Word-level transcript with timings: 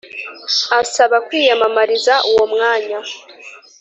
asaba 0.81 1.17
kwiyamamariza 1.27 2.13
uwo 2.29 2.43
mwanya 2.53 2.97